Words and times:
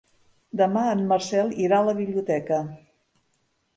Demà 0.61 0.85
en 0.93 1.03
Marcel 1.11 1.53
irà 1.67 1.81
a 1.83 1.87
la 1.91 1.97
biblioteca. 1.99 2.63